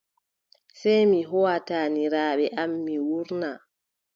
Sey 0.79 1.01
mi 1.11 1.19
hooʼa 1.29 1.55
taaniraaɓe 1.67 2.45
am, 2.61 2.71
mi 2.85 2.93
wuurna. 3.07 3.49